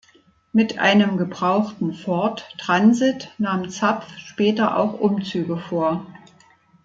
[0.51, 6.07] Mit einem gebrauchten Ford Transit nahm Zapf später auch Umzüge vor.